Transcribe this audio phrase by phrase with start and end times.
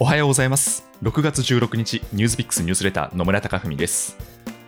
[0.00, 0.88] おはようございます。
[1.02, 4.16] 6月16日ニュースピックスニュースレター野村貴文です。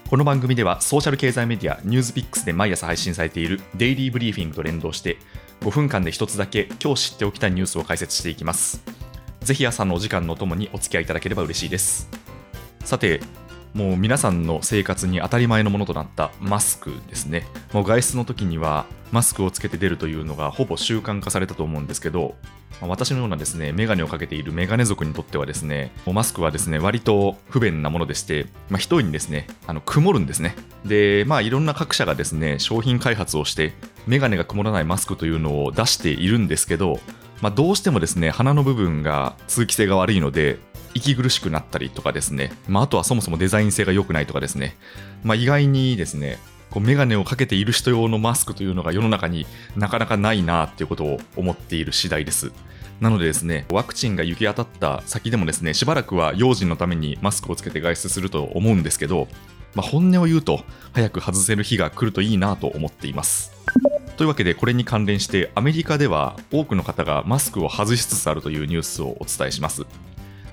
[0.09, 5.19] この番組ではソーシャル経済メディアニュースピックスで毎朝配信されているデイリーブリーフィングと連動して
[5.61, 8.83] 5分間で一つだけ今日知っておきたいニュースを解説していきます。
[9.43, 12.09] ぜひ朝のお時間のともにお付き合いいただければ嬉しいです。
[12.85, 13.21] さて
[13.75, 22.35] もう皆さんの生活に当たり前のものとなったマスクですねもう外出の時にはマスクをつけて出るというのがほぼ習慣化されたと思うんですけど
[22.89, 30.57] 私のようなですね、メガネをかけているメガネ族にとってはですね、マスクはですね、割と不便なものでして、まあ、一重にですね、あの曇るんですね。
[30.87, 33.75] で、まあいろんな各社がですね、商品開発をして、
[34.07, 37.01] メガネが曇らないマスクというのを出しているんですけど、
[37.43, 40.59] まあ、どうしてもですね、鼻の部分が通気性が悪いので、
[40.95, 44.77] 息苦しくなったりとかですね、まあ、あとはそもそもデザイン性が良くないとかですね、
[45.23, 46.39] まあ、意外にですね、
[46.71, 52.53] こうメガネをかけている人用のマスクというのが世の中になかなかないなっていうことを思っている次第です。
[53.01, 59.27] なのでですね、ワクチンが行き当たった先でもですね、しばらくは用心のためにマスクをつけて外出すると思うんですけど、
[59.75, 63.53] まあ、本音を言うと、早く外せる日が来るといいなと思っています。
[64.17, 69.87] というわけで、これに関連して、アメリカでは多くの方がマスクを外しつつあるというニュースをお伝えします。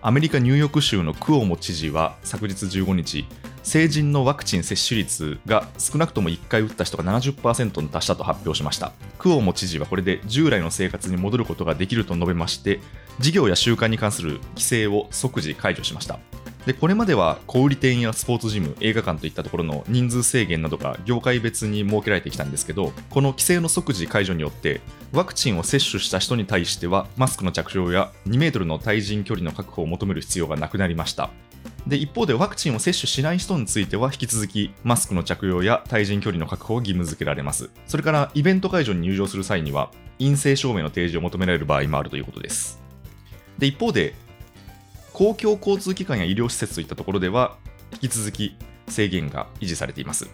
[0.07, 3.25] アメリカ・ニューヨーク州のクオモ知事は昨日15日、
[3.61, 8.93] 成人のワクチン接種率が少なくとも1回打った人が70%に達したと発表しました。
[9.19, 12.79] クオモ知事はこれで従来の生活に戻ることができると述べまして
[13.19, 16.19] 事業や習慣に関する規制を即時解除しました。
[16.67, 24.81] でこれまでは小売店やスポーツジム映画館といったところの人数制限などが業界別に設けられてきたんですけどこの規制の即時解除によって
[25.13, 31.29] ワクチンを接種した人に対してはマスクの着用や2メートルの対人距離の確保を求める必要がなくなりました。
[31.87, 37.69] で一方でワクチンを接種しない人については引き続きマスクの着用や対人距離の確保を義務付けられます。
[37.85, 42.81] それからイベント会場に入場する際には陰性証明の提示を求められる場合もあるということです。
[43.57, 44.15] で一方で
[45.17, 47.57] 公共交通機関や医療施設といったところでは
[48.03, 48.55] 引き続き
[48.87, 50.29] 制限が維持されています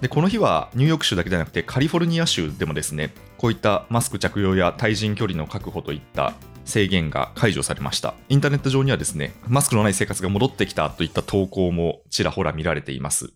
[0.00, 6.32] でこの日はニューヨーク州だけではなくてカリフォルニア州でもですねこういったマスク着用や対人距離の確保といった
[6.64, 8.14] 制限が解除されました。
[8.28, 13.32] インターネット上にはですね、マスクのない生活が戻ってきたといった投稿もちらほら見られています。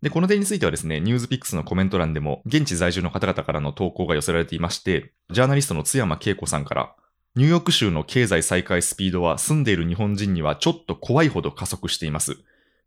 [0.00, 6.94] で、この点についてはですね、ニュースピックスのコメント欄でも、現地在住の方々からの投稿が寄せられていまして、ジャーナリストの津山恵子さんから、
[7.34, 12.36] ニューヨーク州の経済再開スピードは住んでいる日本人にはちょっと怖いほど加速しています。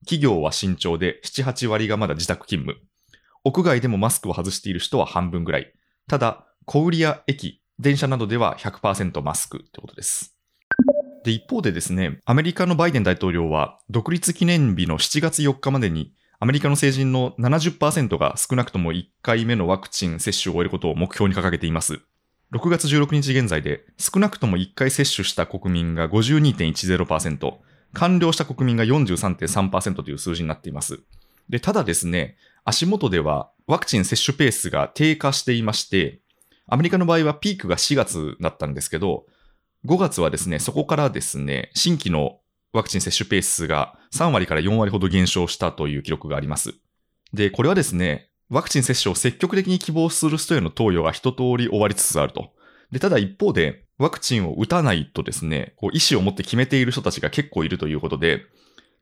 [0.01, 2.79] 企業は慎重で7、8割がまだ自宅勤務。
[3.43, 5.73] 屋外でもマスクを外している人は半分ぐらい。
[6.07, 10.37] ただ、小売や駅、電車などでは100%マスクってことです。
[11.23, 22.01] で、一方でですね、アメリカのバイデン大統領は、独立記念日の7月4日までに、アメリカの成人の70%が少なくとも1回目のワクチン接種を終えることを目標に掲げています。
[22.55, 27.53] 6月16日現在で、少なくとも1回接種した国民が52.10%、
[27.91, 31.01] 完了した国民が43.3%という数字になっています。
[31.49, 36.21] で、ただですね、足元ではワクチン接種ペースが低下していまして、
[36.67, 39.25] アメリカの場合はピークが4月だったんですけど、
[39.85, 42.39] 5月はですね、そこからですね、新規の
[42.71, 46.73] ワクチン接種ペースが3割から4割ほど減少したという記録があります。
[47.33, 52.51] で、これはですね、ワクチン接種を積極的に希望する人への投与が一通り終わりつつあると。
[52.91, 58.41] で、ただ一方で、ワクチンを打たないとですね、こう意思を持って決めている人たちが結構いるということで、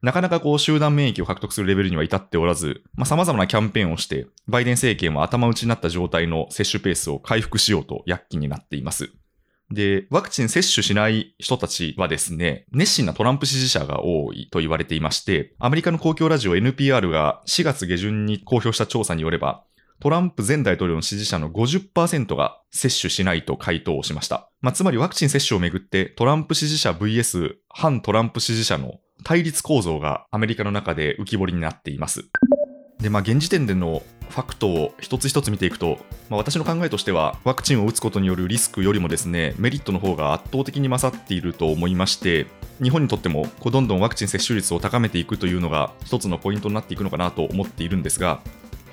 [0.01, 9.13] なかなかこう集団免疫を獲得するレベルには至っておらず、まあ、様々なキャンペーンをして、バイデン政権は頭打ちになった状態の接種ペースを回復しようと躍起になっています。
[9.73, 19.63] で、ワクチン接種しない人たちはですね、熱心なトランプ支持者が多いと言われていまして、アメリカの公共ラジオ NPR が4月下旬に公表した調査によれば、
[19.99, 24.49] トランプ前大統領の支持者の50%が接種しないと回答をしました。
[24.61, 32.25] まあ、つまりワクチン接種をめぐってトランプ支持者 VS 反トランプ支持者の対立構造がアメリカの中で浮き彫りになっています。
[33.03, 35.99] で、まあ、現時点でのファクトを一つ一つ見ていくと、
[36.29, 42.47] まあ、私の考えとしては、ワクチンを打つことによるリスクよりもですね、メリットの方が圧倒的に勝っていると思いまして、
[42.81, 48.39] 日本にとってもこうどんどんワクチン接種率を高めていくというのが一つのポイントになっていくのかなと思っているんですが、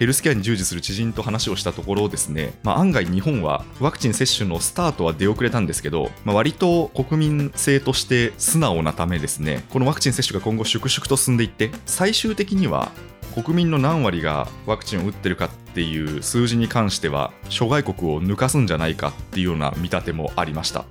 [0.00, 12.92] ヘルスケアに従事する知人と話をしたところですね、まあ、案外日本はワクチン接種のスタートは出遅れたんですけど、まあ、割と国民性として素直なためですね、このワクチン接種が今後粛々と進んでいって、最終的には
[13.34, 20.84] 国民の何割がワクチンを打ってるかっていう数字に関しては諸外国を抜かすんじゃないかっていうような見立てもありました、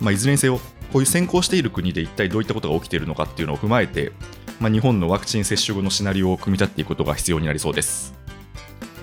[0.00, 0.58] まあ、いずれにせよ
[0.92, 4.12] こういう先行している国で一体どういったことが起きているのかっていうのを踏まえて、
[4.60, 8.14] まあ、日本のワクチン接種後のシナリオを組み立てていくことが必要になりそうです。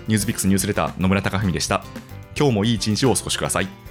[0.08, 1.84] ニュースピックスニュースレター野村貴文でした。
[2.38, 3.91] 今日もいい一日をお過ごしください。